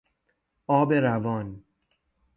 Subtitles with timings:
[0.67, 1.63] آب روان